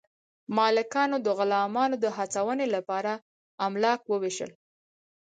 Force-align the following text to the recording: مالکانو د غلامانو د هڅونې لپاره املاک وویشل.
مالکانو 0.55 1.17
د 1.25 1.27
غلامانو 1.37 1.95
د 2.03 2.05
هڅونې 2.17 2.67
لپاره 2.75 3.11
املاک 3.65 3.99
وویشل. 4.11 4.51